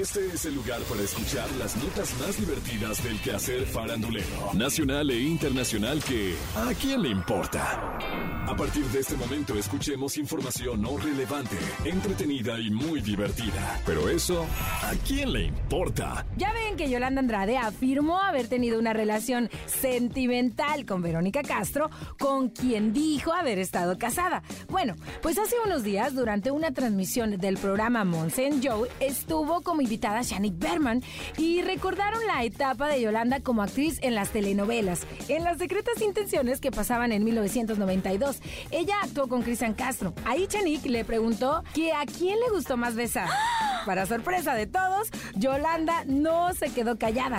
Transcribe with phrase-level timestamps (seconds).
[0.00, 5.20] Este es el lugar para escuchar las notas más divertidas del quehacer farandulero, nacional e
[5.20, 7.98] internacional que ¿a quién le importa?
[8.46, 13.80] A partir de este momento escuchemos información no relevante, entretenida y muy divertida.
[13.84, 14.44] Pero eso,
[14.82, 16.26] ¿a quién le importa?
[16.36, 22.48] Ya ven que Yolanda Andrade afirmó haber tenido una relación sentimental con Verónica Castro, con
[22.48, 24.42] quien dijo haber estado casada.
[24.68, 30.22] Bueno, pues hace unos días, durante una transmisión del programa Monsen Joe, estuvo como invitada
[30.22, 31.02] Shanik Berman
[31.36, 36.60] y recordaron la etapa de Yolanda como actriz en las telenovelas, en Las Secretas Intenciones
[36.60, 38.40] que pasaban en 1992.
[38.70, 40.14] Ella actuó con Cristian Castro.
[40.24, 43.28] Ahí Shanik le preguntó que a quién le gustó más besar.
[43.84, 47.38] Para sorpresa de todos, Yolanda no se quedó callada.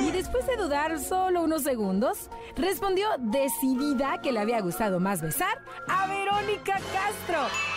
[0.00, 5.62] Y después de dudar solo unos segundos, respondió decidida que le había gustado más besar
[5.86, 7.71] a Verónica Castro.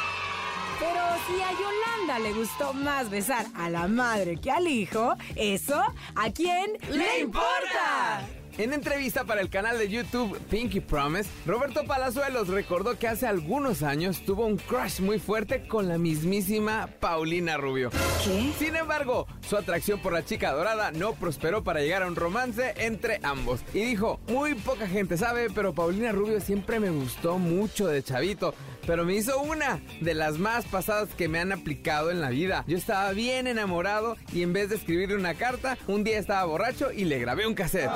[0.79, 5.81] Pero si a Yolanda le gustó más besar a la madre que al hijo, ¿eso
[6.15, 8.21] a quién le importa?
[8.57, 13.83] En entrevista para el canal de YouTube Pinky Promise, Roberto Palazuelos recordó que hace algunos
[13.83, 17.89] años tuvo un crush muy fuerte con la mismísima Paulina Rubio.
[18.23, 18.53] ¿Qué?
[18.57, 22.73] Sin embargo, su atracción por la chica dorada no prosperó para llegar a un romance
[22.77, 23.59] entre ambos.
[23.73, 28.53] Y dijo, muy poca gente sabe, pero Paulina Rubio siempre me gustó mucho de chavito.
[28.87, 32.63] Pero me hizo una de las más pasadas que me han aplicado en la vida.
[32.67, 36.91] Yo estaba bien enamorado y en vez de escribirle una carta, un día estaba borracho
[36.91, 37.89] y le grabé un cassette.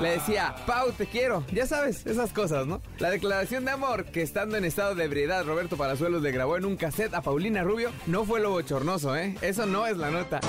[0.00, 1.44] Le decía, Pau, te quiero.
[1.52, 2.80] Ya sabes, esas cosas, ¿no?
[2.98, 6.64] La declaración de amor que estando en estado de ebriedad Roberto Palazuelos le grabó en
[6.66, 9.34] un cassette a Paulina Rubio no fue lo bochornoso, ¿eh?
[9.42, 10.40] Eso no es la nota.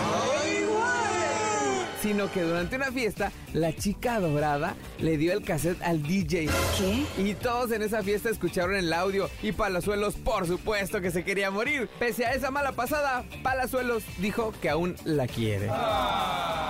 [2.02, 6.48] Sino que durante una fiesta, la chica dorada le dio el cassette al DJ.
[6.78, 7.06] ¿Qué?
[7.22, 11.52] Y todos en esa fiesta escucharon el audio y Palazuelos, por supuesto que se quería
[11.52, 11.90] morir.
[12.00, 15.70] Pese a esa mala pasada, Palazuelos dijo que aún la quiere.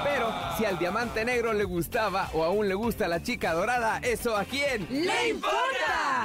[0.03, 0.18] Pero
[0.57, 4.43] si al diamante negro le gustaba o aún le gusta la chica dorada, ¿eso a
[4.45, 4.87] quién?
[4.89, 5.68] ¡Le importa!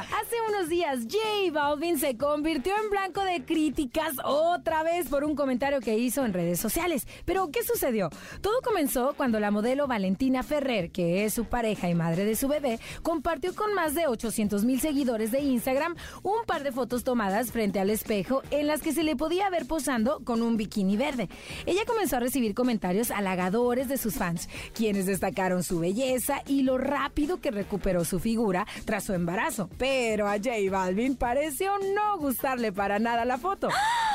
[0.01, 5.37] Hace unos días, J Balvin se convirtió en blanco de críticas otra vez por un
[5.37, 7.07] comentario que hizo en redes sociales.
[7.25, 8.11] Pero, ¿qué sucedió?
[8.41, 12.49] Todo comenzó cuando la modelo Valentina Ferrer, que es su pareja y madre de su
[12.49, 15.95] bebé, compartió con más de 800 mil seguidores de Instagram
[16.25, 19.67] un par de fotos tomadas frente al espejo en las que se le podía ver
[19.67, 21.29] posando con un bikini verde.
[21.67, 26.79] Ella comenzó a recibir comentarios halagadores de sus fans, quienes destacaron su belleza y lo
[26.79, 29.71] rápido que recuperó su figura tras su embarazo.
[29.85, 33.69] Pero a J Balvin pareció no gustarle para nada la foto,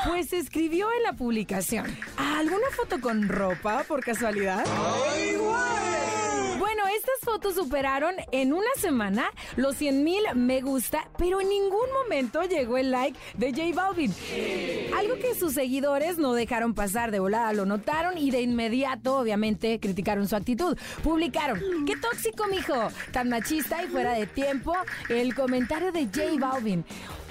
[0.04, 4.64] pues escribió en la publicación, ¿alguna foto con ropa por casualidad?
[7.30, 12.76] Fotos superaron en una semana los 100 mil me gusta, pero en ningún momento llegó
[12.76, 14.12] el like de J Balvin.
[14.98, 19.78] Algo que sus seguidores no dejaron pasar de volada, lo notaron y de inmediato, obviamente,
[19.78, 20.76] criticaron su actitud.
[21.04, 24.74] Publicaron, qué tóxico, mijo, tan machista y fuera de tiempo,
[25.08, 26.84] el comentario de J Balvin.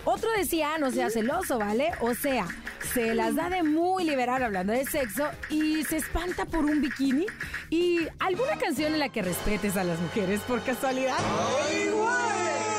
[0.05, 1.91] Otro decía, no sea celoso, ¿vale?
[2.01, 2.47] O sea,
[2.93, 7.25] se las da de muy liberal hablando de sexo y se espanta por un bikini.
[7.69, 11.17] ¿Y alguna canción en la que respetes a las mujeres por casualidad?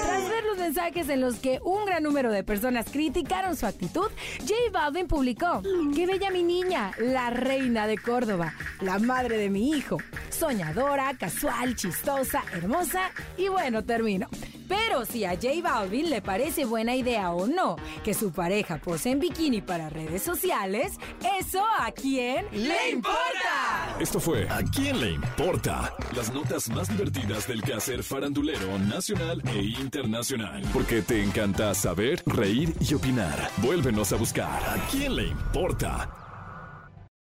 [0.02, 4.08] Tras ver los mensajes en los que un gran número de personas criticaron su actitud,
[4.40, 5.62] J Balvin publicó,
[5.94, 9.98] qué bella mi niña, la reina de Córdoba, la madre de mi hijo,
[10.30, 14.28] soñadora, casual, chistosa, hermosa y bueno, termino.
[14.70, 19.10] Pero si a J Balvin le parece buena idea o no que su pareja pose
[19.10, 20.92] en bikini para redes sociales,
[21.40, 23.96] ¿eso a quién le importa?
[23.98, 25.92] Esto fue ¿A quién le importa?
[26.14, 30.62] Las notas más divertidas del quehacer farandulero nacional e internacional.
[30.72, 33.50] Porque te encanta saber, reír y opinar.
[33.56, 36.19] Vuélvenos a buscar ¿A quién le importa?